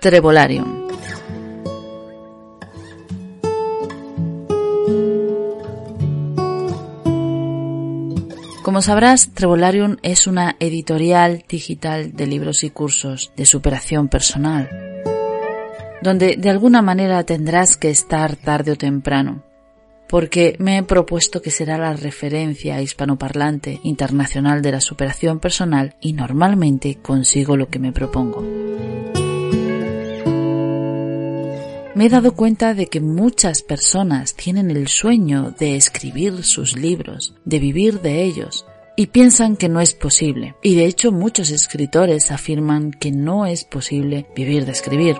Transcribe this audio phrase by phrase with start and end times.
[0.00, 0.88] Trevolarium.
[8.62, 14.70] Como sabrás, Trevolarium es una editorial digital de libros y cursos de superación personal,
[16.00, 19.42] donde de alguna manera tendrás que estar tarde o temprano,
[20.08, 26.14] porque me he propuesto que será la referencia hispanoparlante internacional de la superación personal y
[26.14, 28.42] normalmente consigo lo que me propongo.
[31.92, 37.34] Me he dado cuenta de que muchas personas tienen el sueño de escribir sus libros,
[37.44, 38.64] de vivir de ellos,
[38.96, 40.54] y piensan que no es posible.
[40.62, 45.16] Y de hecho muchos escritores afirman que no es posible vivir de escribir.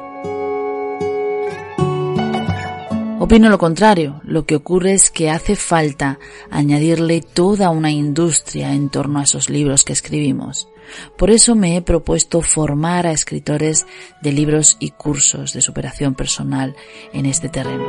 [3.18, 8.90] Opino lo contrario, lo que ocurre es que hace falta añadirle toda una industria en
[8.90, 10.68] torno a esos libros que escribimos.
[11.16, 13.86] Por eso me he propuesto formar a escritores
[14.22, 16.76] de libros y cursos de superación personal
[17.12, 17.86] en este terreno.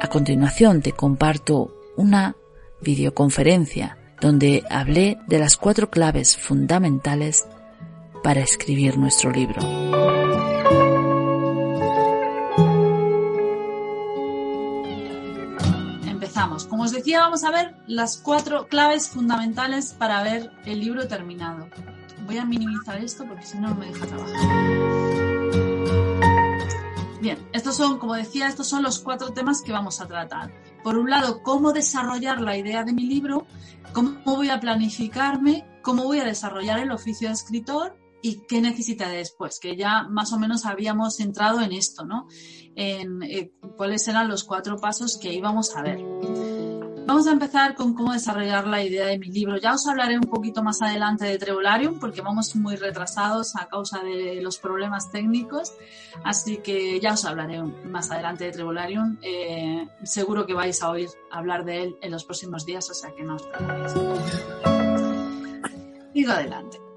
[0.00, 2.36] A continuación te comparto una
[2.80, 7.46] videoconferencia donde hablé de las cuatro claves fundamentales
[8.22, 10.09] para escribir nuestro libro.
[16.80, 21.68] Como os decía, vamos a ver las cuatro claves fundamentales para ver el libro terminado.
[22.24, 24.48] Voy a minimizar esto porque si no me deja trabajar.
[27.20, 30.54] Bien, estos son, como decía, estos son los cuatro temas que vamos a tratar.
[30.82, 33.46] Por un lado, cómo desarrollar la idea de mi libro,
[33.92, 39.06] cómo voy a planificarme, cómo voy a desarrollar el oficio de escritor y qué necesita
[39.10, 42.26] después, que ya más o menos habíamos entrado en esto, ¿no?
[42.74, 46.69] En eh, cuáles eran los cuatro pasos que íbamos a ver.
[47.06, 49.56] Vamos a empezar con cómo desarrollar la idea de mi libro.
[49.56, 54.00] Ya os hablaré un poquito más adelante de Trevolarium porque vamos muy retrasados a causa
[54.00, 55.72] de los problemas técnicos,
[56.24, 59.18] así que ya os hablaré más adelante de Trevolarium.
[59.22, 63.12] Eh, seguro que vais a oír hablar de él en los próximos días, o sea
[63.14, 63.92] que no os preocupéis.
[66.12, 66.89] Sigo adelante.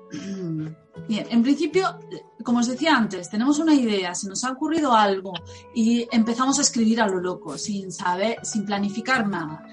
[1.07, 1.99] Bien, en principio,
[2.43, 5.33] como os decía antes, tenemos una idea, se nos ha ocurrido algo
[5.75, 9.65] y empezamos a escribir a lo loco, sin saber, sin planificar nada.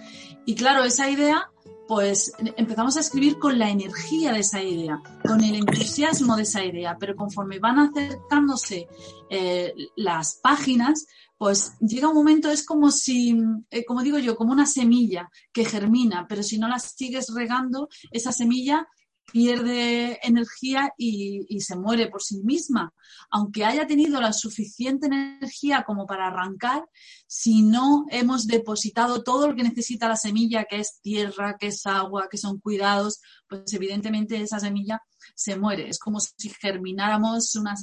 [0.45, 1.49] Y claro, esa idea,
[1.87, 6.65] pues empezamos a escribir con la energía de esa idea, con el entusiasmo de esa
[6.65, 8.89] idea, pero conforme van acercándose
[9.31, 11.07] eh, las páginas,
[11.39, 13.35] pues llega un momento, es como si,
[13.71, 17.89] eh, como digo yo, como una semilla que germina, pero si no la sigues regando,
[18.11, 18.87] esa semilla
[19.33, 22.93] pierde energía y, se muere por sí misma.
[23.31, 26.85] Aunque haya tenido la suficiente energía como para arrancar,
[27.27, 31.87] si no hemos depositado todo lo que necesita la semilla, que es tierra, que es
[31.87, 35.03] agua, que son cuidados, pues evidentemente esa semilla
[35.35, 35.89] se muere.
[35.89, 37.75] Es como si germináramos una,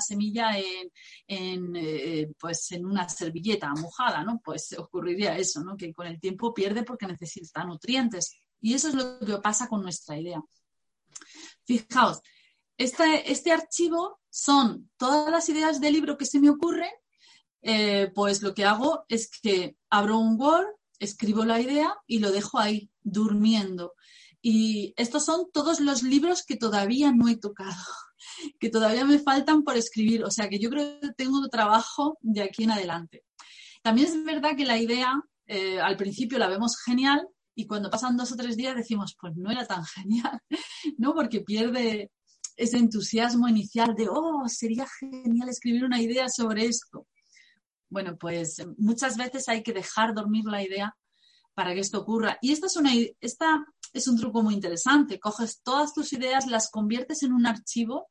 [0.00, 0.90] semilla en,
[1.26, 4.40] en eh, pues en una servilleta mojada, ¿no?
[4.44, 5.76] Pues ocurriría eso, ¿no?
[5.76, 8.40] Que con el tiempo pierde porque necesita nutrientes.
[8.60, 10.42] Y eso es lo que pasa con nuestra idea.
[11.64, 12.20] Fijaos,
[12.76, 16.90] este, este archivo son todas las ideas del libro que se me ocurren,
[17.62, 20.66] eh, pues lo que hago es que abro un Word,
[20.98, 23.94] escribo la idea y lo dejo ahí, durmiendo.
[24.40, 27.74] Y estos son todos los libros que todavía no he tocado,
[28.60, 30.24] que todavía me faltan por escribir.
[30.24, 33.24] O sea que yo creo que tengo trabajo de aquí en adelante.
[33.82, 35.12] También es verdad que la idea
[35.46, 39.34] eh, al principio la vemos genial, y cuando pasan dos o tres días decimos, pues
[39.34, 40.40] no era tan genial,
[40.98, 41.14] ¿no?
[41.14, 42.12] Porque pierde
[42.54, 47.06] ese entusiasmo inicial de, oh, sería genial escribir una idea sobre esto.
[47.88, 50.96] Bueno, pues muchas veces hay que dejar dormir la idea
[51.54, 52.38] para que esto ocurra.
[52.42, 55.18] Y esta es, una, esta es un truco muy interesante.
[55.18, 58.08] Coges todas tus ideas, las conviertes en un archivo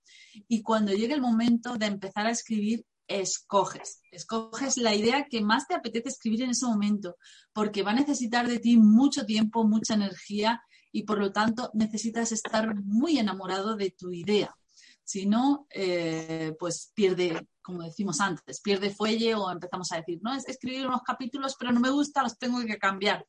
[0.47, 4.01] y cuando llegue el momento de empezar a escribir, escoges.
[4.11, 7.15] Escoges la idea que más te apetece escribir en ese momento,
[7.53, 10.61] porque va a necesitar de ti mucho tiempo, mucha energía
[10.91, 14.55] y por lo tanto necesitas estar muy enamorado de tu idea.
[15.03, 20.33] Si no, eh, pues pierde, como decimos antes, pierde fuelle o empezamos a decir, no,
[20.33, 23.25] es escribir unos capítulos, pero no me gusta, los tengo que cambiar.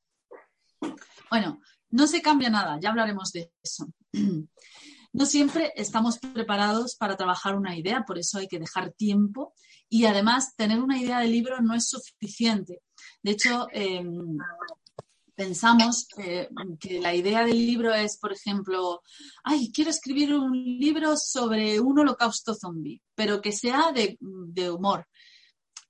[1.30, 3.86] Bueno, no se cambia nada, ya hablaremos de eso.
[5.16, 9.54] No siempre estamos preparados para trabajar una idea, por eso hay que dejar tiempo
[9.88, 12.82] y además tener una idea de libro no es suficiente.
[13.22, 14.36] De hecho, em,
[15.34, 19.00] pensamos eh, que la idea del libro es, por ejemplo,
[19.42, 25.08] ay, quiero escribir un libro sobre un holocausto zombie, pero que sea de, de humor.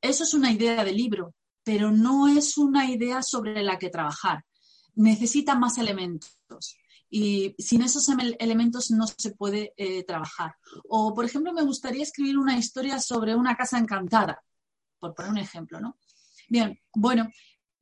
[0.01, 1.35] Eso es una idea de libro,
[1.65, 4.45] pero no es una idea sobre la que trabajar.
[4.95, 6.39] Necesita más elementos
[7.09, 8.09] y sin esos
[8.39, 10.57] elementos no se puede eh, trabajar.
[10.89, 14.43] O, por ejemplo, me gustaría escribir una historia sobre una casa encantada,
[14.99, 15.99] por poner un ejemplo, ¿no?
[16.49, 17.29] Bien, bueno,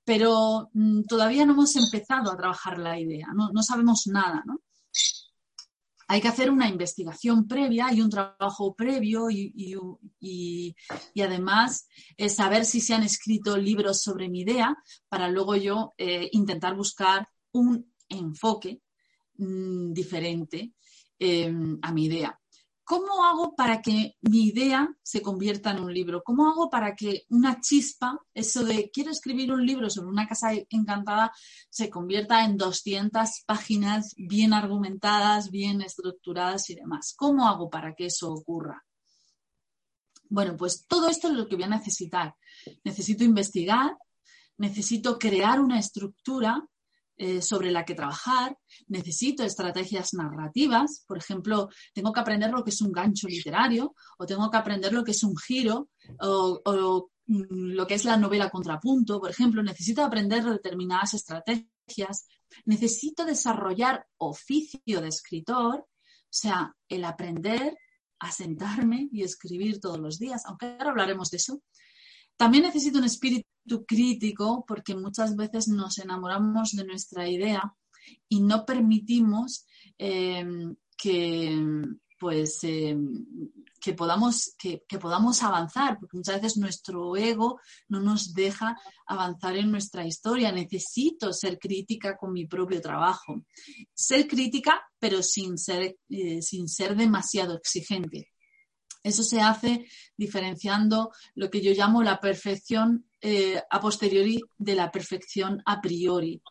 [0.04, 4.60] pero mm, todavía no hemos empezado a trabajar la idea, no, no sabemos nada, ¿no?
[6.08, 10.74] hay que hacer una investigación previa y un trabajo previo y,
[11.20, 14.76] además eh, saber si se han escrito libros sobre mi idea
[15.08, 18.80] para luego yo eh, intentar buscar un enfoque
[19.36, 20.72] Mm, diferente
[21.18, 22.38] em, a mi idea.
[22.84, 26.22] ¿Cómo hago para que mi idea se convierta en un libro?
[26.22, 30.52] ¿Cómo hago para que una chispa, eso de quiero escribir un libro sobre una casa
[30.68, 31.32] encantada,
[31.70, 37.14] se convierta en 200 páginas bien argumentadas, bien estructuradas y demás?
[37.16, 38.84] ¿Cómo hago para que eso ocurra?
[40.28, 42.34] Bueno, pues todo esto es lo que voy a necesitar.
[42.84, 43.96] Necesito investigar,
[44.58, 46.68] necesito crear una estructura
[47.16, 48.58] eh, sobre la que trabajar,
[48.88, 54.26] necesito estrategias narrativas, por ejemplo, tengo que aprender lo que es un gancho literario o
[54.26, 55.90] tengo que aprender lo que es un giro
[56.20, 62.26] o, mm, lo que es la novela contrapunto, por ejemplo, necesito aprender determinadas estrategias,
[62.64, 67.78] necesito desarrollar oficio de escritor, o sea, el aprender
[68.18, 71.62] a sentarme y escribir todos los días, aunque ahora hablaremos de eso.
[72.36, 73.46] También necesito un espíritu
[73.86, 77.74] crítico porque muchas veces nos enamoramos de nuestra idea
[78.28, 79.66] y no permitimos
[79.98, 81.58] em, que
[82.18, 83.26] pues em,
[83.80, 89.70] que podamos que, podamos avanzar porque muchas veces nuestro ego no nos deja avanzar en
[89.70, 90.50] nuestra historia.
[90.52, 93.44] Necesito ser crítica con mi propio trabajo.
[93.92, 98.33] Ser crítica pero sin ser eh, sin ser demasiado exigente
[99.04, 99.86] eso se hace
[100.16, 106.42] diferenciando lo que yo llamo la perfección eh, a posteriori de la perfección a priori,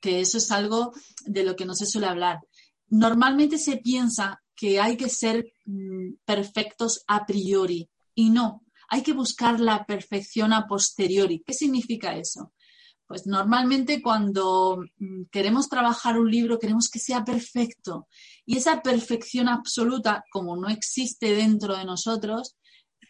[0.00, 0.92] que eso es algo
[1.24, 2.40] de lo que no se suele hablar.
[2.88, 9.12] Normalmente se piensa que hay que ser mm, perfectos a priori y no, hay que
[9.12, 11.42] buscar la perfección a posteriori.
[11.46, 12.52] ¿Qué significa eso?
[13.08, 18.06] Pues normalmente cuando mm, queremos trabajar un libro queremos que sea perfecto
[18.44, 22.56] y esa perfección absoluta, como no existe dentro de nosotros,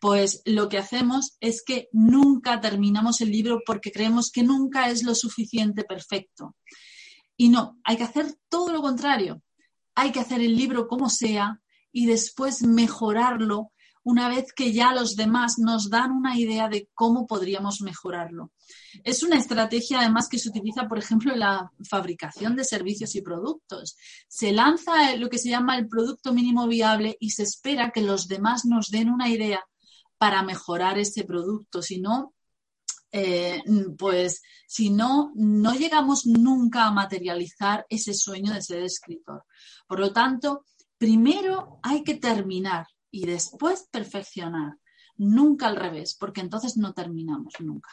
[0.00, 5.02] pues lo que hacemos es que nunca terminamos el libro porque creemos que nunca es
[5.02, 6.54] lo suficiente perfecto.
[7.36, 9.42] Y no, hay que hacer todo lo contrario.
[9.96, 11.60] Hay que hacer el libro como sea
[11.90, 13.72] y después mejorarlo
[14.04, 18.52] una vez que ya los demás nos dan una idea de cómo podríamos mejorarlo.
[19.04, 23.22] Es una estrategia además que se utiliza, por ejemplo, en la fabricación de servicios y
[23.22, 23.96] productos.
[24.28, 28.28] Se lanza lo que se llama el producto mínimo viable y se espera que los
[28.28, 29.64] demás nos den una idea
[30.18, 31.82] para mejorar ese producto.
[31.82, 32.34] Si no,
[33.10, 33.62] eh,
[33.96, 39.44] pues si no, no llegamos nunca a materializar ese sueño de ser escritor.
[39.86, 40.64] Por lo tanto,
[40.98, 44.78] primero hay que terminar y después perfeccionar.
[45.16, 47.90] Nunca al revés, porque entonces no terminamos nunca.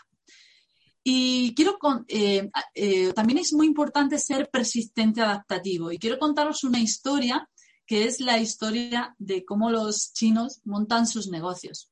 [1.04, 5.92] Y quiero eh, eh, también es muy importante ser persistente adaptativo.
[5.92, 7.48] Y quiero contaros una historia
[7.86, 11.92] que es la historia de cómo los chinos montan sus negocios.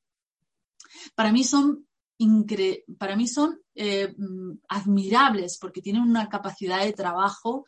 [1.15, 1.87] Para mí son,
[2.97, 7.65] para mí son eh, mm, admirables porque tienen una capacidad de trabajo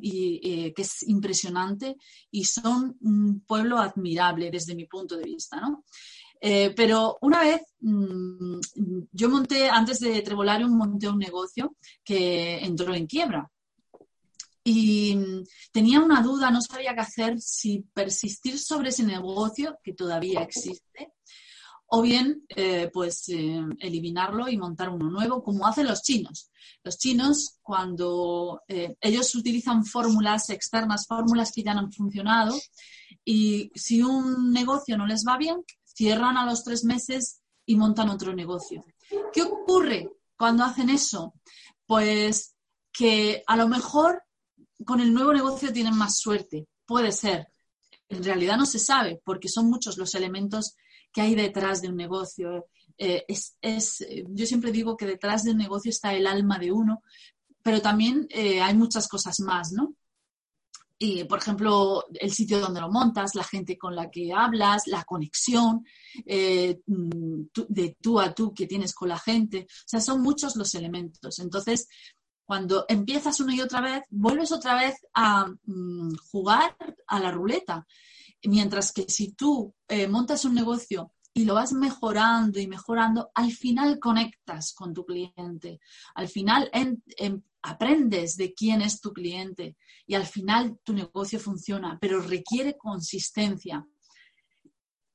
[0.00, 1.96] y, eh, que es impresionante
[2.30, 5.84] y son un pueblo admirable desde mi punto de vista, ¿no?
[6.40, 8.60] Eh, pero una vez mm,
[9.10, 13.50] yo monté, antes de Trevolarium, monté un negocio que entró en quiebra.
[14.62, 19.94] Y mm, tenía una duda, no sabía qué hacer, si persistir sobre ese negocio, que
[19.94, 21.12] todavía existe,
[21.90, 26.50] o bien eh, pues eh, eliminarlo y montar uno nuevo, como hacen los chinos.
[26.84, 32.54] Los chinos, cuando eh, ellos utilizan fórmulas externas, fórmulas que ya no han funcionado,
[33.24, 38.10] y si un negocio no les va bien, cierran a los tres meses y montan
[38.10, 38.84] otro negocio.
[39.32, 41.34] ¿Qué ocurre cuando hacen eso?
[41.86, 42.54] Pues
[42.92, 44.22] que a lo mejor
[44.84, 46.68] con el nuevo negocio tienen más suerte.
[46.84, 47.48] Puede ser.
[48.10, 50.76] En realidad no se sabe, porque son muchos los elementos
[51.12, 52.66] qué hay detrás de un negocio.
[52.96, 57.02] Eh, es, yo siempre digo que detrás de un negocio está el alma de uno,
[57.62, 59.94] pero también eh, hay muchas cosas más, ¿no?
[60.98, 65.04] y, por ejemplo, el sitio donde lo montas, la gente con la que hablas, la
[65.04, 65.86] conexión
[66.26, 69.66] eh, de tú a tú que tienes con la gente.
[69.70, 71.38] O sea, son muchos los elementos.
[71.38, 71.86] Entonces,
[72.44, 77.86] cuando empiezas una y otra vez, vuelves otra vez a mm, jugar a la ruleta.
[78.44, 83.52] Mientras que si tú eh, montas un negocio y lo vas mejorando y mejorando, al
[83.52, 85.80] final conectas con tu cliente.
[86.14, 87.02] Al final en-
[87.62, 89.76] aprendes de quién es tu cliente
[90.06, 93.84] y al final tu negocio funciona, pero requiere consistencia.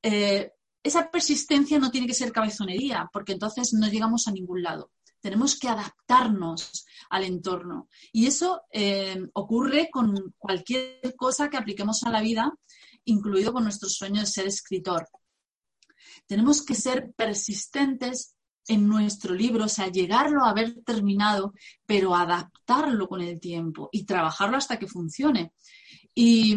[0.01, 0.51] Eh,
[0.83, 4.91] esa persistencia no tiene que ser cabezonería, porque entonces no llegamos a ningún lado.
[5.21, 7.87] Tenemos que adaptarnos al entorno.
[8.11, 12.53] Y eso eh, ocurre con cualquier cosa que apliquemos a la vida,
[13.05, 15.07] incluido con nuestro sueño de ser escritor.
[16.27, 18.35] Tenemos que ser persistentes
[18.67, 21.53] en nuestro libro, o sea, llegarlo a haber terminado,
[21.85, 25.53] pero adaptarlo con el tiempo y trabajarlo hasta que funcione.
[26.15, 26.55] Y,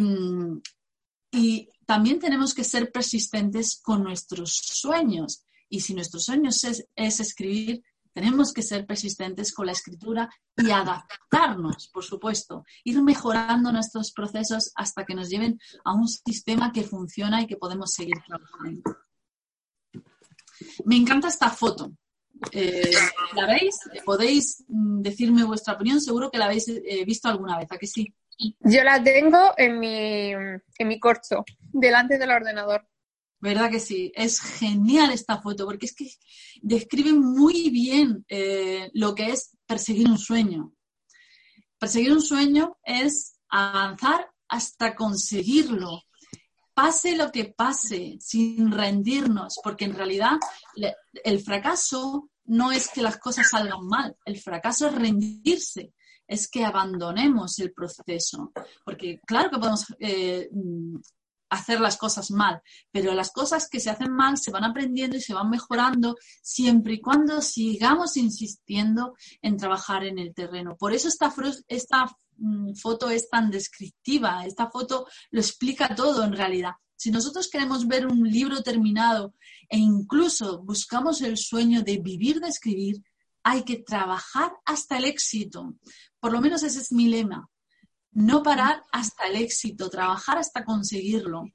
[1.84, 5.44] también tenemos que ser persistentes con nuestros sueños.
[5.68, 7.84] Y si nuestro sueño es escribir,
[8.16, 14.72] tenemos que ser persistentes con la escritura y adaptarnos, por supuesto, ir mejorando nuestros procesos
[14.74, 18.96] hasta que nos lleven a un sistema que funciona y que podemos seguir trabajando.
[20.86, 21.92] Me encanta esta foto.
[22.52, 22.90] Eh,
[23.34, 23.76] ¿La veis?
[24.02, 26.00] ¿Podéis mm, decirme vuestra opinión?
[26.00, 28.14] Seguro que la habéis eh, visto alguna vez, ¿a que sí?
[28.38, 32.88] Yo la tengo en mi, en mi corcho, delante del ordenador.
[33.38, 34.12] ¿Verdad que sí?
[34.14, 36.10] Es genial esta foto porque es que
[36.62, 40.72] describe muy bien eh, lo que es perseguir un sueño.
[41.78, 46.02] Perseguir un sueño es avanzar hasta conseguirlo,
[46.72, 50.38] pase lo que pase, sin rendirnos, porque en realidad
[51.24, 55.92] el fracaso no es que las cosas salgan mal, el fracaso es rendirse,
[56.26, 58.52] es que abandonemos el proceso,
[58.84, 60.48] porque claro que podemos eh,
[61.48, 62.60] hacer las cosas mal,
[62.90, 66.94] pero las cosas que se hacen mal se van aprendiendo y se van mejorando siempre
[66.94, 70.76] y cuando sigamos insistiendo en trabajar en el terreno.
[70.76, 72.06] Por eso esta,
[72.38, 76.72] mm, foto es tan descriptiva, esta foto lo explica todo en realidad.
[76.96, 79.34] Si nosotros queremos ver un libro terminado
[79.68, 83.02] e incluso buscamos el sueño de vivir de escribir,
[83.42, 85.74] hay que trabajar hasta el éxito.
[86.18, 87.48] Por lo menos ese es mi lema.
[88.16, 91.50] No parar hasta el éxito, trabajar hasta conseguirlo.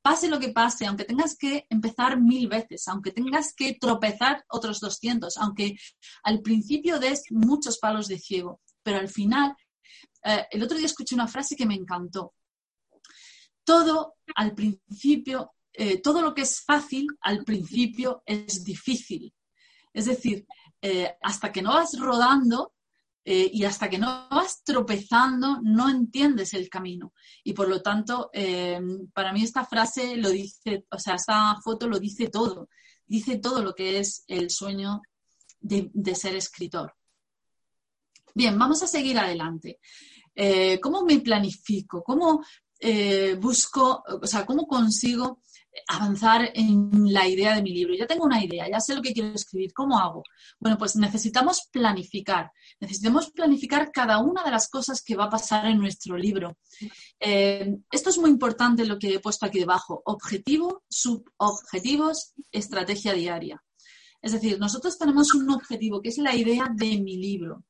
[0.00, 4.80] Pase lo que pase, aunque tengas que empezar mil veces, aunque tengas que tropezar otros
[4.80, 5.76] 200, aunque
[6.22, 9.54] al principio des muchos palos de ciego, pero al final,
[10.24, 12.32] eh, el otro día escuché una frase que me encantó.
[13.62, 19.34] Todo al principio, eh, todo lo que es fácil al principio es difícil.
[19.92, 20.46] Es decir,
[20.80, 22.72] eh, hasta que no vas rodando
[23.28, 27.12] eh, y hasta que no vas tropezando, no entiendes el camino.
[27.42, 28.80] Y por lo tanto, eh,
[29.12, 32.68] para mí esta frase lo dice, o sea, esta foto lo dice todo.
[33.04, 35.02] Dice todo lo que es el sueño
[35.58, 36.94] de, de ser escritor.
[38.32, 39.80] Bien, vamos a seguir adelante.
[40.32, 42.04] Eh, ¿Cómo me planifico?
[42.04, 42.44] ¿Cómo
[43.40, 45.40] busco, o sea, cómo consigo
[45.88, 47.94] avanzar en la idea de mi libro?
[47.94, 50.22] Ya tengo una idea, ya sé lo que quiero escribir, ¿cómo hago?
[50.58, 55.66] Bueno, pues necesitamos planificar, necesitamos planificar cada una de las cosas que va a pasar
[55.66, 56.56] en nuestro libro.
[57.20, 63.62] Eh, esto es muy importante lo que he puesto aquí debajo, objetivo, subobjetivos, estrategia diaria.
[64.22, 67.64] Es decir, nosotros tenemos un objetivo que es la idea de mi libro.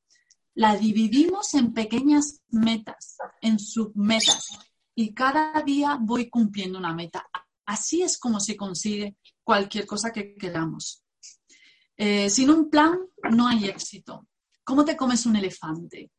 [0.55, 4.47] La dividimos en pequeñas metas, en submetas,
[4.95, 7.27] y cada día voy cumpliendo una meta.
[7.67, 11.03] Así es como se consigue cualquier cosa que queramos.
[11.97, 12.97] Eh, sin un plan
[13.31, 14.25] no hay éxito.
[14.63, 16.11] ¿Cómo te comes un elefante?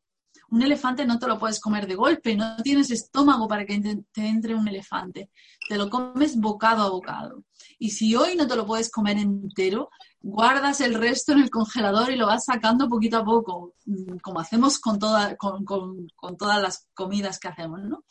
[0.51, 4.27] Un elefante no te lo puedes comer de golpe, no tienes estómago para que te,
[4.27, 5.31] entre un elefante.
[5.67, 7.43] Te lo comes bocado a bocado.
[7.79, 9.89] Y si hoy no te lo puedes comer entero,
[10.21, 14.39] guardas el resto en el congelador y lo vas sacando poquito a poco, mm, como
[14.39, 18.03] hacemos con, con todas las comidas que hacemos, ¿no?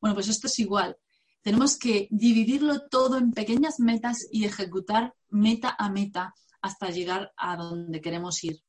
[0.00, 0.96] Bueno, pues esto es igual.
[1.44, 7.56] Tenemos que dividirlo todo en pequeñas metas y ejecutar meta a meta hasta llegar a
[7.56, 8.62] donde queremos ir.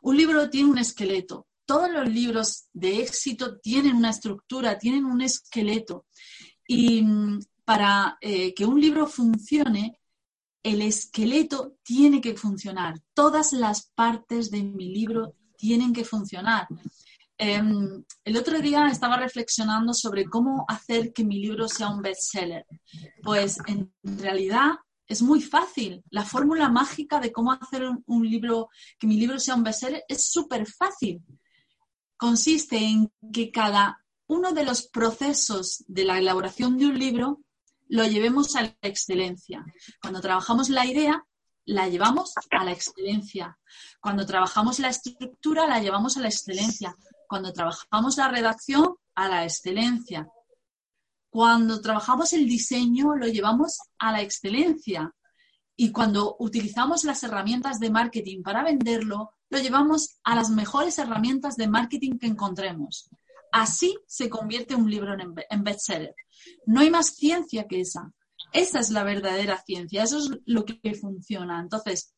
[0.00, 1.46] Un libro tiene un esqueleto.
[1.66, 6.06] Todos los libros de éxito tienen una estructura, tienen un esqueleto.
[6.66, 10.00] Y mm, para eh, que un libro funcione,
[10.62, 12.98] el esqueleto tiene que funcionar.
[13.12, 16.66] Todas las partes de mi libro tienen que funcionar.
[17.38, 17.62] Eh,
[18.24, 22.66] el otro día estaba reflexionando sobre cómo hacer que mi libro sea un bestseller.
[23.22, 24.72] Pues en realidad
[25.06, 26.02] es muy fácil.
[26.10, 28.68] La fórmula mágica de cómo hacer un, un libro,
[28.98, 31.22] que mi libro sea un bestseller, es súper fácil.
[32.16, 37.40] Consiste en que cada uno de los procesos de la elaboración de un libro
[37.88, 39.64] lo llevemos a la excelencia.
[40.02, 41.24] Cuando trabajamos la idea,
[41.64, 43.58] la llevamos a la excelencia.
[44.00, 46.94] Cuando trabajamos la estructura, la llevamos a la excelencia.
[47.28, 50.28] Cuando trabajamos la redacción, a la excelencia.
[51.28, 55.12] Cuando trabajamos el diseño, lo llevamos a la excelencia.
[55.76, 61.56] Y cuando utilizamos las herramientas de marketing para venderlo, lo llevamos a las mejores herramientas
[61.56, 63.10] de marketing que encontremos.
[63.50, 65.16] Así se convierte un libro
[65.50, 66.14] en bestseller.
[66.66, 68.12] No hay más ciencia que esa.
[68.52, 71.60] Esa es la verdadera ciencia, eso es lo que funciona.
[71.60, 72.14] Entonces,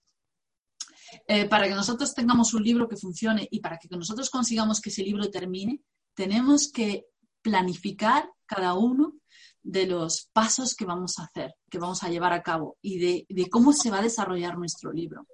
[1.26, 4.90] eh, para que nosotros tengamos un libro que funcione y para que nosotros consigamos que
[4.90, 5.80] ese libro termine,
[6.14, 7.06] tenemos que
[7.42, 9.14] planificar cada uno
[9.62, 13.50] de los pasos que vamos a hacer, que vamos a llevar a cabo y de
[13.50, 15.26] cómo se va a desarrollar nuestro libro.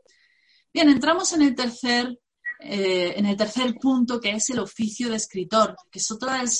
[0.72, 2.18] Bien, entramos en el tercer
[2.58, 6.50] eh, en el tercer punto, que es el oficio de escritor, que es otra de,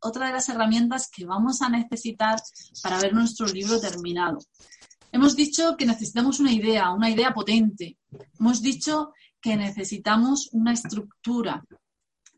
[0.00, 2.40] otra de las herramientas que vamos a necesitar
[2.82, 4.38] para ver nuestro libro terminado.
[5.10, 7.98] Hemos dicho que necesitamos una idea, una idea potente.
[8.38, 11.64] Hemos dicho que necesitamos una estructura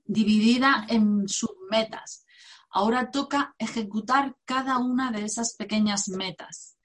[0.05, 2.25] dividida en submetas.
[2.71, 6.76] Ahora toca ejecutar cada una de esas pequeñas metas.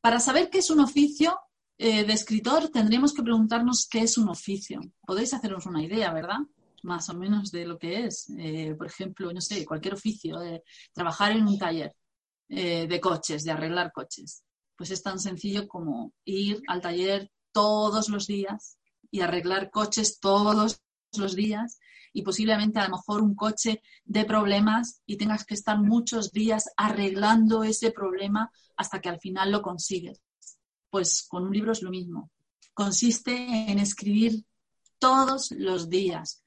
[0.00, 1.38] Para saber qué es un oficio,
[1.78, 4.80] eh, de escritor tendríamos que preguntarnos qué es un oficio.
[5.06, 6.38] Podéis haceros una idea, ¿verdad?
[6.82, 8.32] Más o menos de lo que es.
[8.38, 11.94] Eh, por ejemplo, no sé, cualquier oficio, de trabajar en un taller
[12.48, 14.44] eh, de coches, de arreglar coches.
[14.76, 18.76] Pues es tan sencillo como ir al taller todos los días
[19.10, 20.78] y arreglar coches todos
[21.16, 21.78] los días
[22.12, 26.68] y posiblemente a lo mejor un coche de problemas y tengas que estar muchos días
[26.76, 30.20] arreglando ese problema hasta que al final lo consigues.
[30.90, 32.30] Pues con un libro es lo mismo.
[32.74, 33.34] Consiste
[33.70, 34.44] en escribir
[34.98, 36.42] todos los días,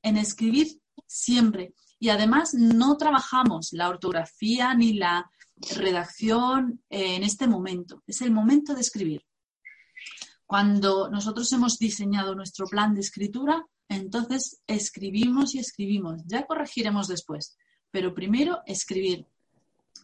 [0.00, 1.74] en escribir siempre.
[1.98, 5.30] Y además no trabajamos la ortografía ni la
[5.76, 8.02] redacción en este momento.
[8.06, 9.27] Es el momento de escribir.
[10.48, 16.22] Cuando nosotros hemos diseñado nuestro plan de escritura, entonces escribimos y escribimos.
[16.24, 17.58] Ya corregiremos después,
[17.90, 19.26] pero primero escribir.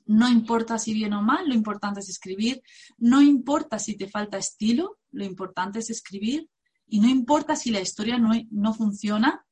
[0.05, 2.63] No importa si bien o mal, lo importante es escribir.
[2.99, 6.51] No importa si te falta estilo, lo importante es escribir.
[6.87, 9.47] Y no importa si la historia no, funciona,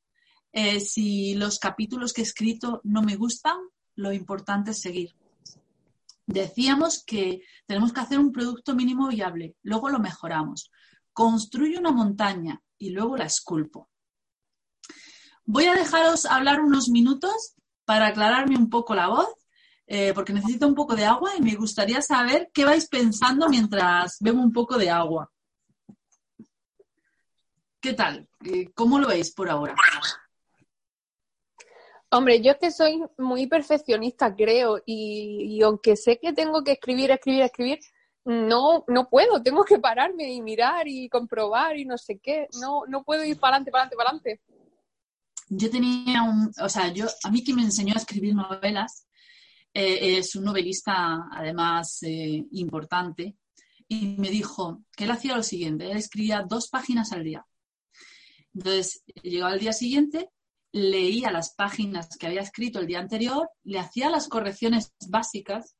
[0.51, 3.57] eh, si los capítulos que he escrito no me gustan,
[3.95, 5.15] lo importante es seguir.
[6.27, 10.69] Decíamos que tenemos que hacer un producto mínimo viable, luego lo mejoramos.
[11.13, 13.89] Construyo una montaña y luego la esculpo.
[15.45, 19.29] Voy a dejaros hablar unos minutos para aclararme un poco la voz
[19.85, 24.17] eh, porque necesito un poco de agua y me gustaría saber qué vais pensando mientras
[24.19, 25.29] bebo un poco de agua.
[27.81, 28.27] ¿Qué tal?
[28.45, 29.75] Eh, ¿Cómo lo veis por ahora?
[32.09, 37.11] Hombre, yo es que soy muy perfeccionista, creo, y, aunque sé que tengo que escribir,
[37.11, 37.79] escribir, escribir,
[38.25, 42.83] no, no puedo, tengo que pararme y mirar y comprobar y no sé qué, no,
[42.87, 44.41] no puedo ir para adelante, para adelante, para adelante.
[45.49, 49.07] Yo tenía un, o sea, yo, a mí que me enseñó a escribir novelas
[49.73, 53.35] eh, es un novelista además eh, importante,
[53.87, 57.45] y me dijo que él hacía lo siguiente, él escribía dos páginas al día.
[58.53, 60.29] Entonces, llegaba el día siguiente,
[60.71, 65.75] leía las páginas que había escrito el día anterior, le hacía las correcciones básicas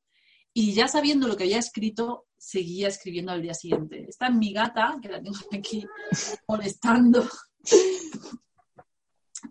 [0.53, 4.05] y ya sabiendo lo que había escrito, seguía escribiendo al día siguiente.
[4.07, 5.85] Esta es mi gata, que la tengo aquí
[6.47, 7.27] molestando.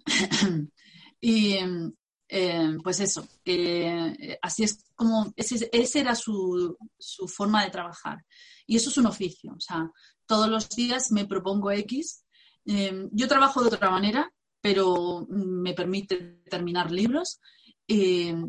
[1.21, 1.57] y,
[2.29, 6.77] eh, pues eso, eh, así es como, ese, era su,
[7.27, 8.25] forma de trabajar.
[8.67, 9.91] Y eso es un oficio, o sea,
[10.25, 12.25] todos los días me propongo X.
[12.65, 17.41] Eh, yo trabajo de otra manera, pero me permite terminar libros.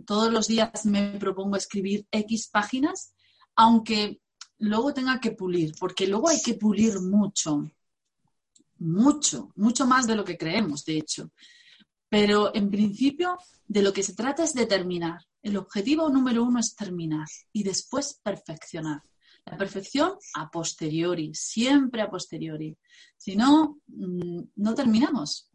[0.05, 3.13] Todos los días me propongo escribir X páginas,
[3.55, 4.19] aunque
[4.59, 7.69] luego tenga que pulir, porque luego hay que pulir mucho,
[8.79, 11.31] mucho, mucho más de lo que creemos, de hecho.
[12.09, 15.19] Pero en principio de lo que se trata es de terminar.
[15.41, 19.01] El objetivo número uno es terminar y después perfeccionar.
[19.45, 22.77] La perfección a posteriori, siempre a posteriori.
[23.17, 25.49] Si no, mm, no terminamos.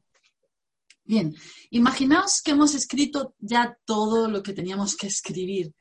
[1.09, 1.35] Bien,
[1.71, 5.75] imaginaos que hemos escrito ya todo lo que teníamos que escribir.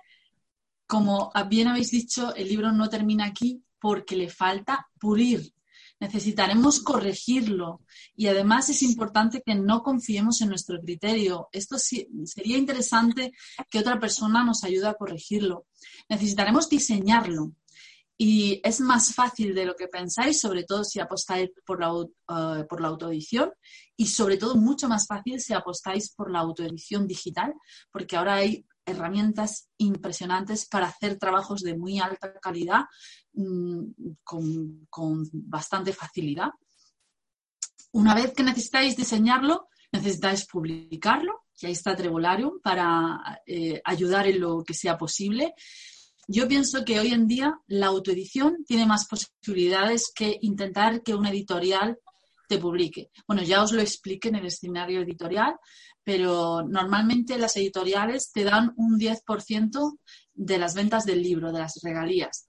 [0.85, 5.53] Como bien habéis dicho, el libro no termina aquí porque le falta pulir,
[5.99, 7.81] necesitaremos corregirlo
[8.15, 11.49] y además es importante que no confiemos en nuestro criterio.
[11.51, 13.33] Esto sería interesante
[13.69, 15.65] que otra persona nos ayude a corregirlo.
[16.07, 17.51] Necesitaremos diseñarlo
[18.17, 22.07] y es más fácil de lo que pensáis, sobre todo si apostáis por la, uh,
[22.67, 23.51] por la autoedición
[23.95, 27.53] y sobre todo mucho más fácil si apostáis por la autoedición digital,
[27.91, 32.85] porque ahora hay herramientas impresionantes para hacer trabajos de muy alta calidad
[33.33, 33.83] mmm,
[34.23, 36.49] con, con bastante facilidad.
[37.91, 44.39] Una vez que necesitáis diseñarlo, necesitáis publicarlo, y ahí está Trevolarium para eh, ayudar en
[44.39, 45.53] lo que sea posible.
[46.27, 51.29] Yo pienso que hoy en día la autoedición tiene más posibilidades que intentar que una
[51.29, 51.97] editorial
[52.49, 53.11] te publique.
[53.25, 55.55] Bueno, ya os lo expliqué en el escenario editorial,
[56.03, 59.99] pero normalmente las editoriales te dan un 10%
[60.33, 62.47] de las ventas del libro, de las regalías.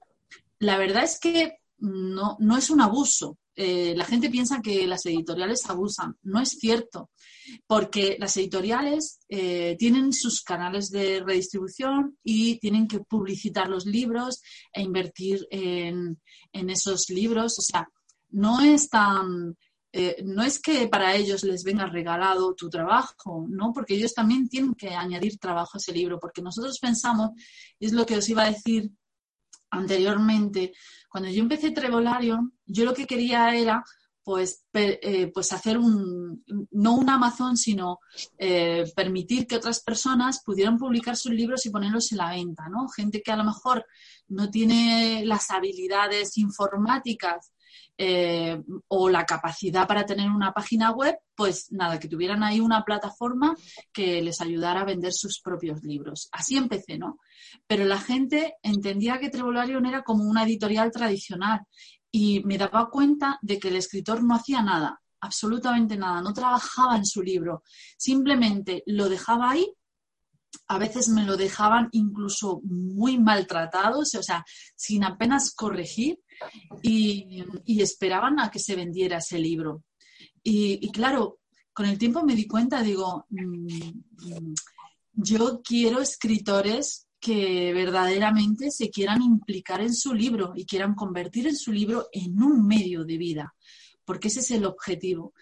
[0.59, 5.05] La verdad es que no, no es un abuso, eh, la gente piensa que las
[5.05, 6.17] editoriales abusan.
[6.23, 7.11] No es cierto,
[7.67, 14.43] porque las editoriales eh, tienen sus canales de redistribución y tienen que publicitar los libros
[14.73, 16.21] e invertir en,
[16.53, 17.59] esos libros.
[17.59, 17.89] O sea,
[18.31, 19.57] no es tan...
[19.91, 23.73] Eh, no es que para ellos les venga regalado tu trabajo, ¿no?
[23.73, 27.31] Porque ellos también tienen que añadir trabajo a ese libro, porque nosotros pensamos,
[27.81, 28.89] es lo que os iba a decir
[29.71, 30.73] anteriormente,
[31.11, 33.83] cuando yo empecé Trevolarium, yo lo que quería era
[34.29, 37.99] pues, eh, pues hacer un, no un Amazon, sino
[38.37, 42.89] eh, permitir que otras personas pudieran publicar sus libros y ponerlos en la venta, ¿no?
[42.89, 43.87] Gente que a lo mejor
[44.29, 47.55] no tiene las habilidades informáticas
[47.97, 52.85] eh, o la capacidad para tener una página web, pues nada, que tuvieran ahí una
[52.85, 53.57] plataforma
[53.93, 56.29] que les ayudara a vender sus propios libros.
[56.33, 57.19] Así empecé, ¿no?
[57.67, 61.63] Pero la gente entendía que Trevolarium era como una editorial tradicional
[62.11, 66.97] y me daba cuenta de que el escritor no hacía nada, absolutamente nada, no trabajaba
[66.97, 67.63] en su libro,
[67.97, 69.75] simplemente lo dejaba ahí
[70.69, 74.45] a veces me lo dejaban incluso muy maltratado, o sea,
[74.77, 76.21] sin apenas corregir
[76.83, 77.43] y,
[77.81, 79.85] esperaban a que se vendiera ese libro.
[80.43, 81.41] Y, claro,
[81.73, 84.53] con el tiempo me di cuenta, digo, mm,
[85.15, 91.57] yo quiero escritores que verdaderamente se quieran implicar en su libro y quieran convertir en
[91.57, 93.55] su libro en un medio de vida,
[94.05, 95.33] porque ese es el objetivo.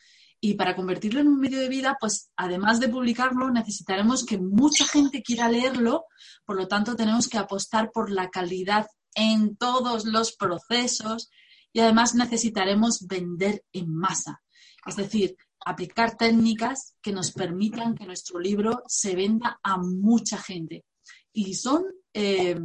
[0.40, 4.84] Y para convertirlo en un medio de vida, pues además de publicarlo, necesitaremos que mucha
[4.84, 6.04] gente quiera leerlo,
[6.44, 11.30] por lo tanto tenemos que apostar por la calidad en todos los procesos
[11.72, 14.42] y además necesitaremos vender en masa,
[14.86, 20.84] es decir, aplicar técnicas que nos permitan que nuestro libro se venda a mucha gente.
[21.32, 22.58] Y son eh,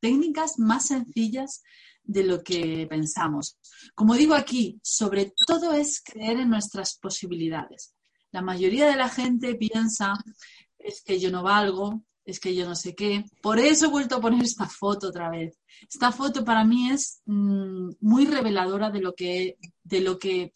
[0.00, 1.62] técnicas más sencillas
[2.02, 3.58] de lo que pensamos.
[3.94, 7.94] Como digo aquí, sobre todo es creer en nuestras posibilidades.
[8.32, 10.14] La mayoría de la gente piensa
[10.78, 13.24] es que yo no valgo, es que yo no sé qué.
[13.40, 15.58] Por eso he vuelto a poner esta foto otra vez.
[15.88, 20.52] Esta foto para mí es mmm, muy reveladora de lo que, de lo que,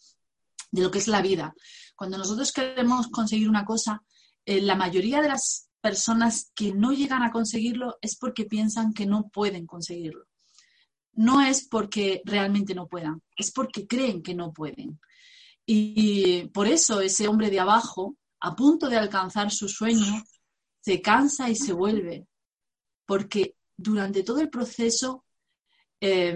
[0.71, 1.53] de lo que es la vida.
[1.95, 4.03] Cuando nosotros queremos conseguir una cosa,
[4.45, 9.05] eh, la mayoría de las personas que no llegan a conseguirlo es porque piensan que
[9.05, 10.27] no pueden conseguirlo
[11.13, 14.99] no es porque realmente no puedan, es porque creen que no pueden.
[15.65, 20.23] Y por eso ese hombre de abajo, a punto de alcanzar su sueño,
[20.79, 22.27] se cansa y se vuelve,
[23.05, 25.25] porque durante todo el proceso
[25.99, 26.35] eh,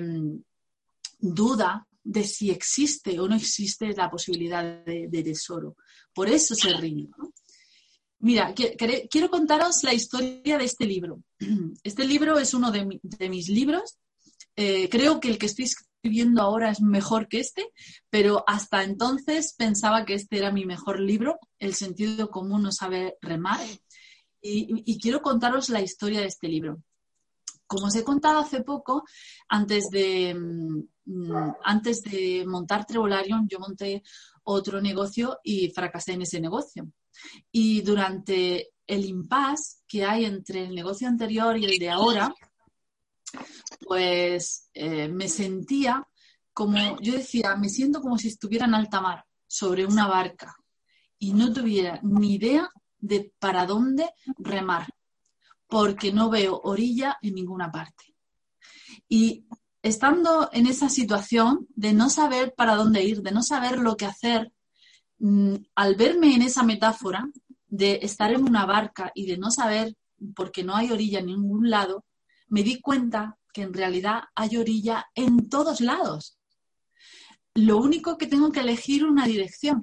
[1.19, 5.75] duda de si existe o no existe la posibilidad de, de tesoro.
[6.13, 7.09] Por eso se rinde.
[7.17, 7.33] ¿no?
[8.19, 11.21] Mira, quiero contaros la historia de este libro.
[11.83, 13.97] Este libro es uno de, mi, de mis libros
[14.55, 17.71] eh, creo que el que estoy escribiendo ahora es mejor que este,
[18.09, 23.17] pero hasta entonces pensaba que este era mi mejor libro, El sentido común no sabe
[23.21, 23.59] remar,
[24.41, 26.83] y, quiero contaros la historia de este libro.
[27.65, 29.03] Como os he contado hace poco,
[29.49, 34.03] antes de, mm, antes de montar Trevolarium, yo monté
[34.43, 36.87] otro negocio y fracasé en ese negocio.
[37.51, 42.33] Y durante el impasse que hay entre el negocio anterior y el de ahora,
[43.81, 46.07] pues eh, me sentía
[46.53, 50.55] como, yo decía, me siento como si estuviera en alta mar, sobre una barca,
[51.19, 54.87] y no tuviera ni idea de para dónde remar,
[55.67, 58.15] porque no veo orilla en ninguna parte.
[59.09, 59.45] Y
[59.81, 64.05] estando en esa situación de no saber para dónde ir, de no saber lo que
[64.05, 64.51] hacer,
[65.75, 67.27] al verme en esa metáfora
[67.67, 69.95] de estar en una barca y de no saber,
[70.35, 72.05] porque no hay orilla en ningún lado,
[72.47, 76.37] me di cuenta que en realidad hay orilla en todos lados.
[77.53, 79.81] Lo único que tengo que elegir una dirección.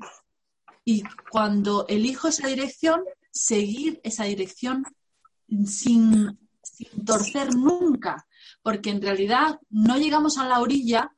[0.85, 4.85] Y cuando elijo esa dirección, seguir esa dirección
[5.65, 8.27] sin, sin torcer nunca,
[8.63, 11.11] porque en realidad no llegamos a la orilla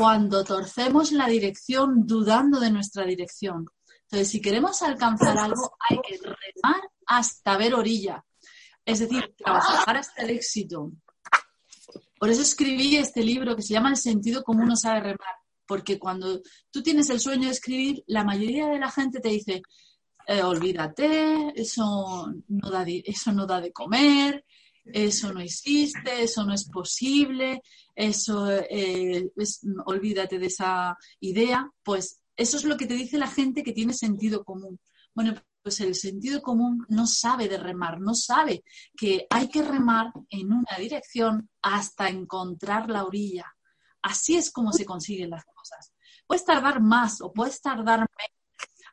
[0.00, 3.66] cuando torcemos la dirección dudando de nuestra dirección.
[4.04, 8.24] Entonces, si queremos alcanzar algo, hay que remar hasta ver orilla.
[8.82, 10.90] Es decir, trabajar hasta el éxito.
[12.18, 15.34] Por eso escribí este libro que se llama El sentido común no sabe remar.
[15.66, 19.60] Porque cuando tú tienes el sueño de escribir, la mayoría de la gente te dice,
[20.26, 24.46] eh, olvídate, eso no, da eso no da de comer,
[24.92, 27.62] eso no existe, eso no es posible,
[27.94, 33.28] eso eh, es, olvídate de esa idea, pues eso es lo que te dice la
[33.28, 34.80] gente que tiene sentido común.
[35.14, 38.64] Bueno, pues el sentido común no sabe de remar, no sabe
[38.96, 43.44] que hay que remar en una dirección hasta encontrar la orilla.
[44.02, 45.92] Así es como se consiguen las cosas.
[46.26, 48.40] Puedes tardar más o puedes tardar menos.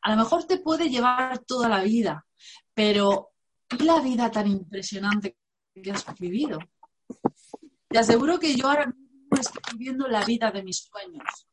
[0.02, 2.26] A lo mejor te puede llevar toda la vida,
[2.74, 3.30] pero
[3.80, 5.38] la vida tan impresionante
[5.82, 6.60] que has vivido?
[7.90, 11.48] Te aseguro que yo ahora mismo estoy viviendo la vida de mis sueños.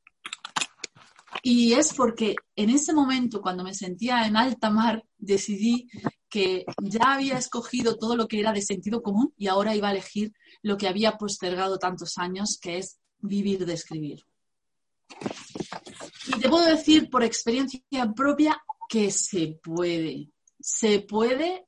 [1.42, 5.88] Y es porque en ese momento, cuando me sentía en alta mar, decidí
[6.30, 9.92] que ya había escogido todo lo que era de sentido común y ahora iba a
[9.92, 10.32] elegir
[10.62, 14.24] lo que había postergado tantos años, que es vivir de escribir.
[16.28, 17.82] Y te puedo decir por experiencia
[18.16, 18.56] propia
[18.88, 21.66] que se puede, se puede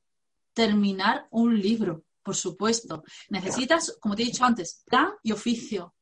[0.55, 3.05] terminar un libro, por supuesto.
[3.29, 5.95] Necesitas, como te he dicho antes, plan y oficio.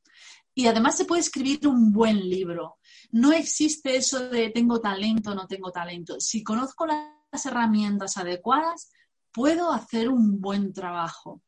[0.54, 2.78] Y además se puede escribir un buen libro.
[3.10, 6.18] No existe eso de tengo talento o no tengo talento.
[6.20, 8.90] Si conozco las herramientas adecuadas,
[9.32, 11.42] puedo hacer un buen trabajo.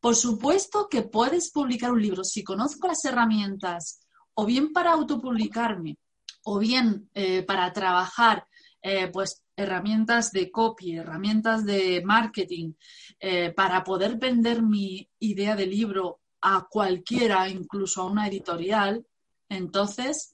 [0.00, 2.24] Por supuesto que puedes publicar un libro.
[2.24, 4.00] Si conozco las herramientas,
[4.32, 5.98] o bien para autopublicarme,
[6.44, 8.46] o bien eh, para trabajar,
[8.80, 12.72] eh, pues herramientas de copy, herramientas de marketing,
[13.20, 19.06] eh, para poder vender mi idea de libro a cualquiera, incluso a una editorial,
[19.48, 20.30] entonces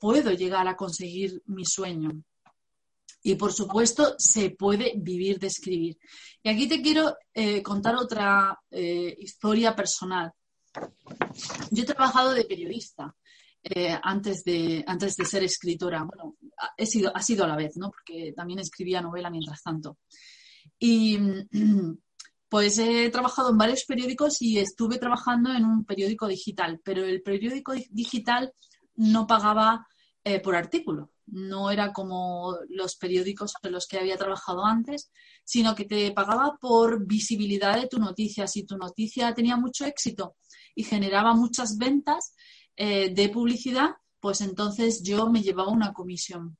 [0.00, 2.22] puedo llegar a conseguir mi sueño.
[3.22, 5.98] Y por supuesto, se puede vivir de escribir.
[6.42, 10.32] Y aquí te quiero eh, contar otra eh, historia personal.
[11.70, 13.14] Yo he trabajado de periodista
[13.62, 16.02] eh, antes, de, antes de ser escritora.
[16.04, 16.36] Bueno,
[16.76, 17.90] he sido, ha sido a la vez, ¿no?
[17.90, 19.98] Porque también escribía novela mientras tanto.
[20.78, 21.18] Y
[22.48, 27.22] pues he trabajado en varios periódicos y estuve trabajando en un periódico digital, pero el
[27.22, 28.52] periódico digital
[28.96, 29.86] no pagaba
[30.42, 35.10] por artículo no era como los periódicos en los que había trabajado antes,
[35.44, 38.46] sino que te pagaba por visibilidad de tu noticia.
[38.46, 40.36] Si tu noticia tenía mucho éxito
[40.74, 42.34] y generaba muchas ventas
[42.76, 46.56] eh, de publicidad, pues entonces yo me llevaba una comisión.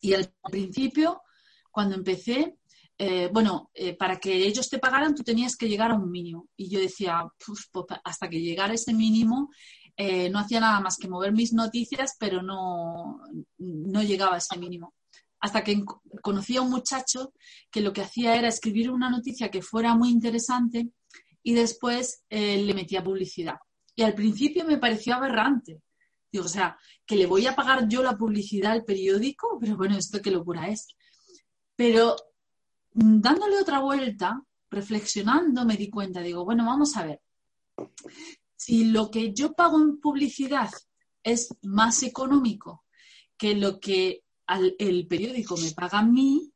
[0.00, 1.22] Y al principio,
[1.70, 2.56] cuando empecé,
[2.98, 6.48] eh, bueno, eh, para que ellos te pagaran, tú tenías que llegar a un mínimo.
[6.56, 7.68] Y yo decía, pues
[8.04, 9.50] hasta que llegara ese mínimo,
[9.96, 13.20] eh, no hacía nada más que mover mis noticias, pero no,
[13.58, 14.94] no llegaba a ese mínimo.
[15.40, 15.82] Hasta que
[16.22, 17.32] conocí a un muchacho
[17.70, 20.88] que lo que hacía era escribir una noticia que fuera muy interesante
[21.42, 23.56] y después le metía publicidad.
[23.94, 25.80] Y al principio me pareció aberrante.
[26.30, 29.96] Digo, o sea, que le voy a pagar yo la publicidad al periódico, pero bueno,
[29.96, 30.88] esto qué locura es.
[31.74, 32.16] Pero
[32.94, 37.20] mm, dándole otra vuelta, reflexionando, me di cuenta, digo, bueno, vamos a ver
[38.56, 40.70] si lo que yo pago en publicidad
[41.22, 42.84] es más económico
[43.36, 44.24] que lo que
[44.78, 46.52] el periódico me paga a mí,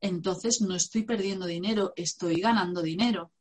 [0.00, 3.32] entonces no estoy perdiendo dinero, estoy ganando dinero.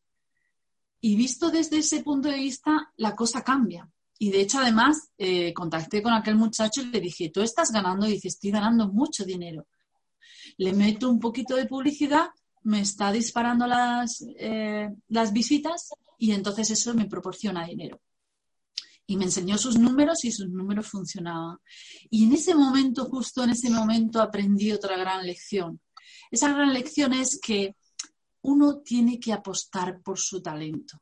[1.01, 3.89] Y visto desde ese punto de vista, la cosa cambia.
[4.21, 8.05] Y de hecho, además, eh, contacté con aquel muchacho y le dije, tú estás ganando,
[8.05, 9.65] y dice, estoy ganando mucho dinero.
[10.57, 12.27] Le meto un poquito de publicidad,
[12.63, 18.01] me está disparando las, eh, las visitas y entonces eso me proporciona dinero.
[19.07, 21.57] Y me enseñó sus números y sus números funcionaban.
[22.09, 25.79] Y en ese momento, justo en ese momento, aprendí otra gran lección.
[26.29, 27.75] Esa gran lección es que
[28.41, 31.01] uno tiene que apostar por su talento.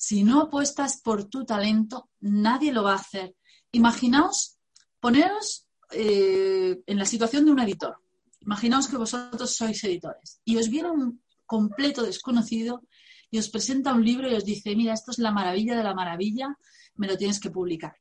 [0.00, 3.34] Si no apuestas por tu talento, nadie lo va a hacer.
[3.72, 4.56] Imaginaos,
[5.00, 7.96] poneros eh, en la situación de un editor.
[8.40, 12.84] Imaginaos que vosotros sois editores y os viene un completo desconocido
[13.28, 15.94] y os presenta un libro y os dice, mira, esto es la maravilla de la
[15.94, 16.56] maravilla,
[16.94, 17.96] me lo tienes que publicar.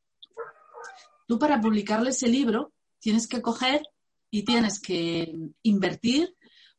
[1.25, 3.81] Tú para publicarle ese libro tienes que coger
[4.29, 5.33] y tienes que
[5.63, 6.35] invertir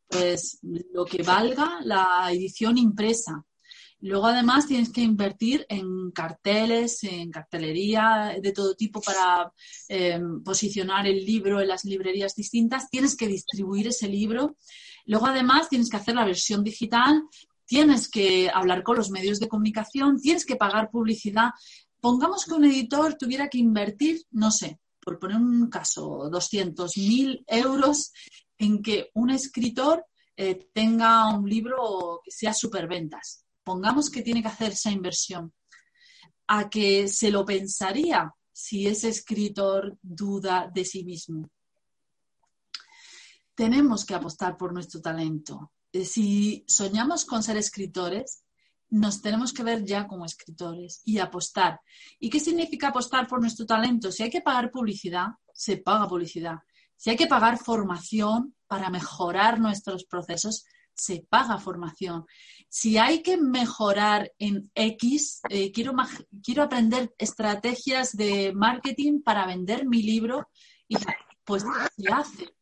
[0.07, 3.45] pues lo que valga la edición impresa.
[4.01, 9.53] Luego además tienes que invertir en carteles, en cartelería de todo tipo para
[9.89, 12.89] em, posicionar el libro en las librerías distintas.
[12.91, 14.57] Tienes que distribuir ese libro.
[15.07, 17.25] Luego además tienes que hacer la versión digital
[17.69, 21.51] tienes que hablar con los medios de comunicación, tienes que pagar publicidad.
[22.01, 28.13] Pongamos que un editor tuviera que invertir, no sé, por poner un caso, 200.000 euros
[28.57, 33.45] en que un escritor eh, tenga un libro que sea superventas.
[33.69, 35.53] Pongamos que tiene que hacer esa inversión.
[36.47, 41.51] A que se lo pensaría si ese escritor duda de sí mismo.
[43.55, 45.73] Tenemos que apostar por nuestro talento.
[45.93, 48.43] Eh, si soñamos con ser escritores,
[48.89, 51.79] nos tenemos que ver ya como escritores y apostar.
[52.19, 54.11] ¿Y qué significa apostar por nuestro talento?
[54.11, 56.57] Si hay que pagar publicidad, se paga publicidad.
[56.97, 60.65] Si hay que pagar formación para mejorar nuestros procesos,
[60.99, 62.27] se paga formación.
[62.69, 65.95] Si hay que mejorar en X, eh, quiero,
[66.43, 70.49] quiero aprender estrategias de marketing para vender mi libro,
[70.89, 70.97] y
[71.45, 71.65] pues
[71.97, 72.55] se hace.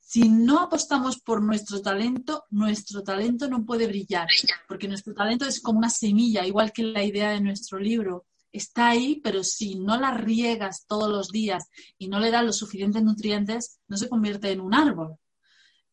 [0.00, 4.28] Si no apostamos por nuestro talento, nuestro talento no puede brillar,
[4.68, 8.88] porque nuestro talento es como una semilla, igual que la idea de nuestro libro está
[8.88, 11.68] ahí, pero si no la riegas todos los días
[11.98, 15.16] y no le das los suficientes nutrientes, no se convierte en un árbol.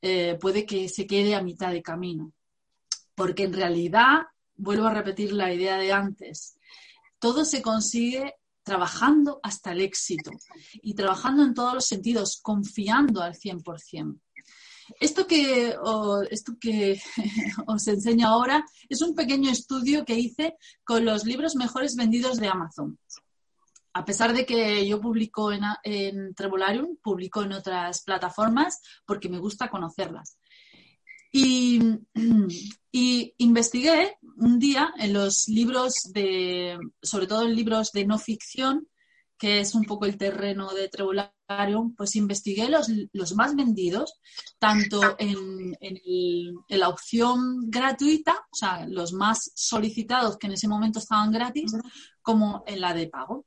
[0.05, 2.33] Eh, puede que se quede a mitad de camino.
[3.15, 4.23] Porque en realidad,
[4.57, 6.57] vuelvo a repetir la idea de antes,
[7.19, 10.31] todo se consigue trabajando hasta el éxito
[10.73, 14.19] y trabajando en todos los sentidos, confiando al 100%.
[14.99, 15.73] Esto que,
[16.29, 17.01] esto que
[17.67, 22.49] os enseño ahora es un pequeño estudio que hice con los libros mejores vendidos de
[22.49, 22.99] Amazon.
[23.93, 26.33] A pesar de que yo publico en, en
[27.01, 30.37] publico en otras plataformas porque me gusta conocerlas.
[31.31, 31.81] Y,
[32.91, 38.87] y, investigué un día en los libros de, sobre todo en libros de no ficción,
[39.35, 44.13] que es un poco el terreno de Trebolarium, pues investigué los, los más vendidos,
[44.59, 50.99] tanto en, en, la opción gratuita, o sea, los más solicitados que en ese momento
[50.99, 51.73] estaban gratis,
[52.21, 53.45] como en la de pago.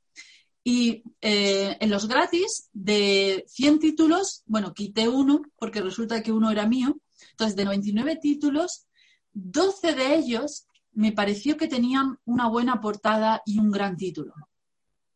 [0.69, 6.51] Y eh, en los gratis, de 100 títulos, bueno, quité uno porque resulta que uno
[6.51, 6.99] era mío.
[7.31, 8.85] Entonces, de 99 títulos,
[9.31, 14.33] 12 de ellos me pareció que tenían una buena portada y un gran título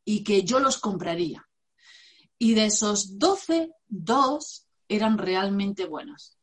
[0.05, 1.45] y que yo los compraría.
[2.37, 6.37] Y de esos 12, dos eran realmente buenos.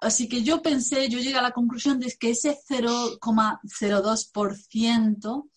[0.00, 5.50] Así que yo pensé, yo llegué a la conclusión de que ese 0,02%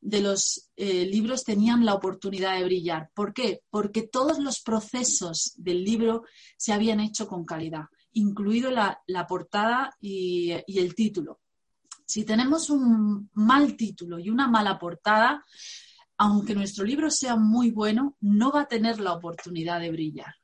[0.00, 3.10] de los eh, libros tenían la oportunidad de brillar.
[3.14, 3.62] ¿Por qué?
[3.70, 6.24] Porque todos los procesos del libro
[6.56, 11.40] se habían hecho con calidad, incluido la, portada y, y el título.
[12.06, 15.44] Si tenemos un mal título y una mala portada,
[16.16, 20.34] aunque nuestro libro sea muy bueno, no va a tener la oportunidad de brillar.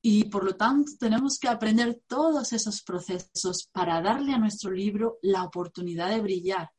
[0.00, 5.18] Y por lo tanto tenemos que aprender todos esos procesos para darle a nuestro libro
[5.22, 6.70] la oportunidad de brillar.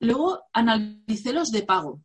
[0.00, 2.02] Luego analicé los de pago.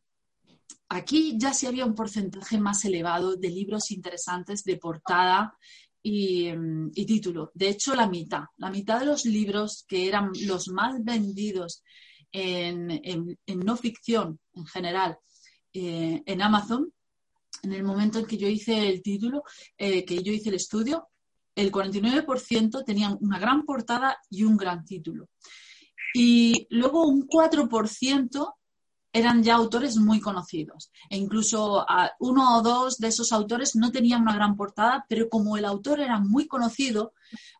[0.90, 5.58] Aquí ya sí había un porcentaje más elevado de libros interesantes de portada
[6.04, 6.52] y,
[7.06, 7.52] título.
[7.54, 8.44] De hecho, la mitad.
[8.58, 11.84] La mitad de los libros que eran los más vendidos
[12.32, 15.18] en, no ficción en general
[15.74, 16.94] eh, en Amazon,
[17.64, 19.44] en el momento en que yo hice el título,
[19.78, 21.08] eh, que yo hice el estudio,
[21.56, 25.30] el 49% tenían una gran portada y un gran título.
[26.18, 28.54] Y luego un 4%
[29.12, 30.90] eran ya autores muy conocidos.
[31.10, 31.86] E incluso
[32.20, 36.00] uno o dos de esos autores no tenían una gran portada, pero como el autor
[36.00, 37.14] era muy conocido,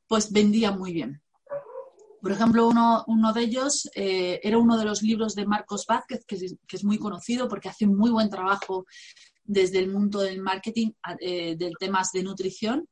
[0.08, 1.22] pues vendía muy bien.
[2.22, 6.36] Por ejemplo, uno, de ellos eh, era uno de los libros de Marcos Vázquez, que
[6.36, 8.86] es, muy conocido porque hace muy buen trabajo
[9.44, 12.88] desde el mundo del marketing, eh, del temas de nutrición,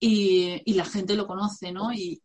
[0.00, 1.92] y, la gente lo conoce, ¿no?
[1.92, 2.20] Y,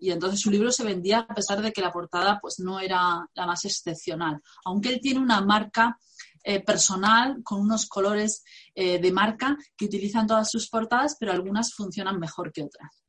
[0.00, 3.46] entonces su libro se vendía a pesar de que la portada pues no era la
[3.46, 5.98] más excepcional, aunque él tiene una marca
[6.44, 8.42] eh, personal con unos colores
[8.74, 13.02] de marca que utilizan todas sus portadas, pero algunas funcionan mejor que otras.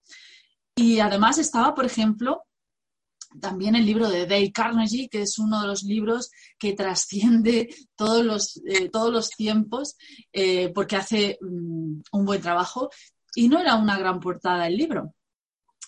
[0.75, 2.43] Y además estaba, por ejemplo,
[3.39, 8.25] también el libro de Dale Carnegie, que es uno de los libros que trasciende todos
[8.25, 9.97] los, eh, todos los tiempos
[10.33, 12.89] eh, porque hace mm, un buen trabajo
[13.39, 15.13] y no era una gran portada el libro.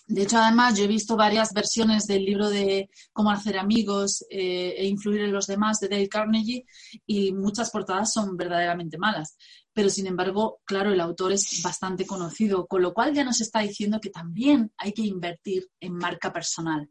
[0.06, 4.74] De hecho, además, yo he visto varias versiones del libro de Cómo hacer amigos eh,
[4.78, 6.64] e influir en los demás de Dale Carnegie
[7.06, 9.36] y muchas portadas son verdaderamente malas.
[9.74, 13.60] Pero, sin embargo, claro, el autor es bastante conocido, con lo cual ya nos está
[13.60, 16.90] diciendo que también hay que invertir en marca personal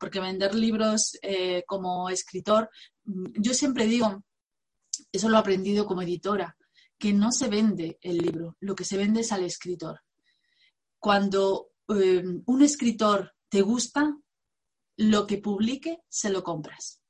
[0.00, 2.70] porque vender libros eh, como escritor,
[3.04, 4.24] mm, yo siempre digo,
[5.12, 6.56] eso lo he aprendido como editora,
[7.00, 10.02] que no se vende el libro, lo que se vende es al escritor.
[10.98, 14.16] Cuando eh, un escritor te gusta,
[14.98, 17.00] lo que publique se lo compras,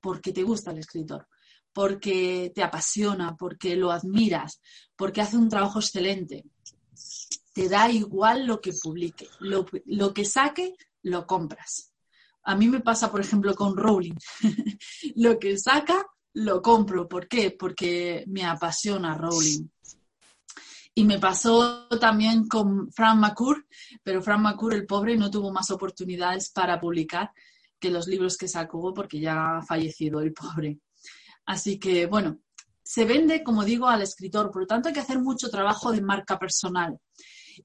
[0.00, 1.28] porque te gusta el escritor,
[1.72, 4.62] porque te apasiona, porque lo admiras,
[4.96, 6.46] porque hace un trabajo excelente.
[7.52, 11.92] Te da igual lo que publique, lo, lo que saque, lo compras.
[12.42, 14.16] A mí me pasa, por ejemplo, con Rowling.
[15.16, 16.06] lo que saca,
[16.36, 17.08] lo compro.
[17.08, 17.50] ¿Por qué?
[17.50, 19.68] Porque me apasiona Rowling.
[20.94, 23.66] Y me pasó también con Frank McCourt,
[24.02, 27.30] pero Frank McCourt, el pobre, no tuvo más oportunidades para publicar
[27.78, 30.78] que los libros que sacó porque ya ha fallecido el pobre.
[31.46, 32.38] Así que, bueno,
[32.82, 36.02] se vende, como digo, al escritor, por lo tanto hay que hacer mucho trabajo de
[36.02, 36.98] marca personal.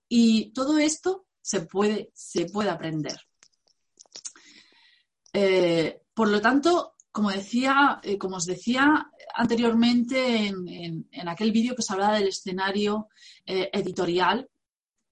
[0.07, 3.19] Y todo esto se puede, se puede aprender.
[5.34, 11.82] Eh, por lo tanto, como decía, eh, como os decía, anteriormente en, aquel vídeo que
[11.82, 13.07] os hablaba del escenario
[13.45, 14.49] eh, editorial,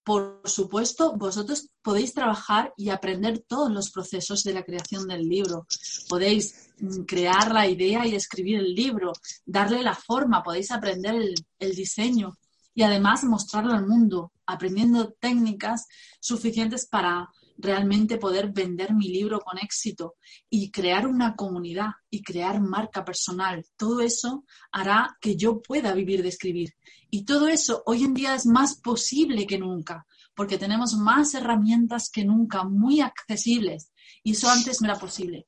[0.03, 5.67] por supuesto, vosotros podéis trabajar y aprender todos los procesos de la creación del libro.
[6.07, 9.11] Podéis mm, crear la idea y escribir el libro,
[9.45, 11.15] darle la forma, podéis aprender
[11.59, 12.37] el diseño
[12.73, 15.85] y además mostrarlo al mundo, aprendiendo técnicas
[16.21, 17.29] suficientes para
[17.59, 20.15] realmente poder vender mi libro con éxito
[20.49, 23.65] y crear una comunidad y crear marca personal.
[23.75, 26.73] Todo eso hará que yo pueda vivir de escribir.
[27.11, 32.09] Y todo eso hoy en día es más posible que nunca, porque tenemos más herramientas
[32.09, 33.91] que nunca, muy accesibles.
[34.23, 35.47] Y eso antes no era posible.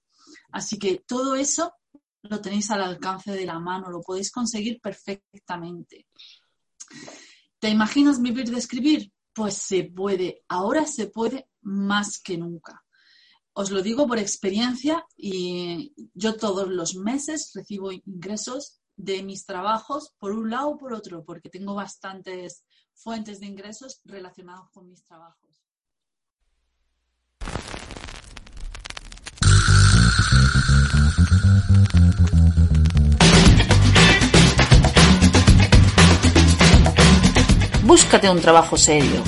[0.51, 1.73] Así que todo eso
[2.23, 6.07] lo tenéis al alcance de la mano, lo podéis conseguir perfectamente.
[7.57, 9.11] ¿Te imaginas vivir de escribir?
[9.33, 12.83] Pues se puede, ahora se puede más que nunca.
[13.53, 20.13] Os lo digo por experiencia y yo todos los meses recibo ingresos de mis trabajos
[20.19, 25.03] por un lado o por otro, porque tengo bastantes fuentes de ingresos relacionados con mis
[25.03, 25.61] trabajos.
[37.83, 39.21] Búscate un trabajo serio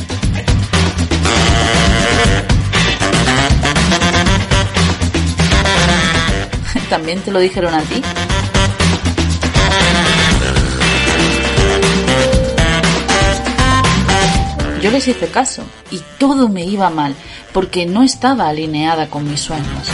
[6.89, 8.03] ¿También te lo dijeron a ti?
[14.83, 17.15] Yo les hice caso y todo me iba mal
[17.53, 19.87] porque no estaba alineada con mis sueños.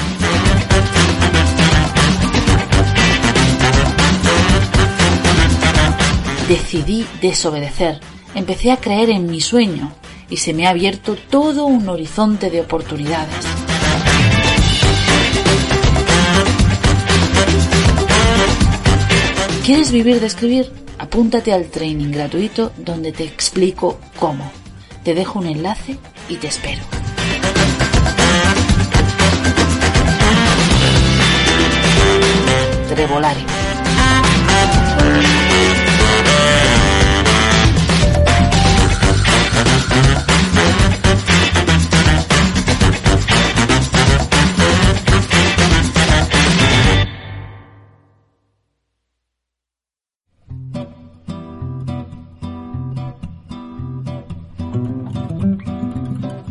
[6.48, 8.00] Decidí desobedecer.
[8.34, 9.92] Empecé a creer en mi sueño
[10.30, 13.46] y se me ha abierto todo un horizonte de oportunidades.
[19.66, 20.72] ¿Quieres vivir de escribir?
[20.98, 24.52] Apúntate al training gratuito donde te explico cómo.
[25.04, 26.82] Te dejo un enlace y te espero.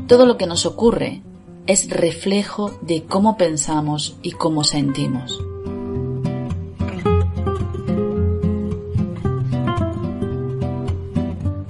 [0.09, 1.21] Todo lo que nos ocurre
[1.67, 5.39] es reflejo de cómo pensamos y cómo sentimos.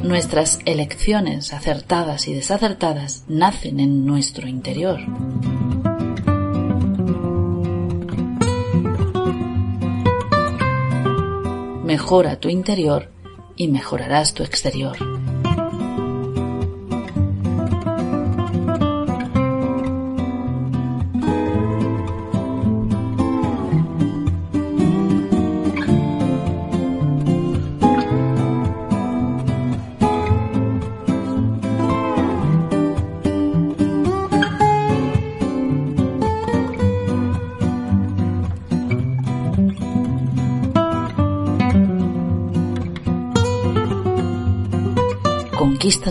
[0.08, 5.00] Nuestras elecciones acertadas y desacertadas nacen en nuestro interior.
[11.84, 13.10] Mejora tu interior
[13.54, 14.96] y mejorarás tu exterior.